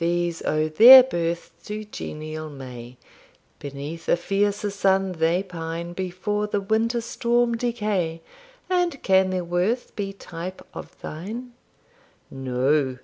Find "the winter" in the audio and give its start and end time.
6.48-7.00